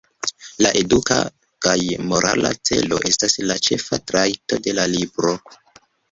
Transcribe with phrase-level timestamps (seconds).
[0.65, 1.17] La eduka
[1.65, 1.75] kaj
[2.11, 5.35] morala celo estas la ĉefa trajto de la libro.